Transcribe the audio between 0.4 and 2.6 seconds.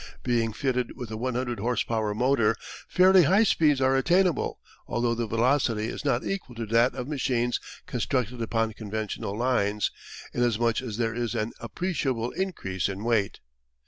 fitted with a 100 horse power motor,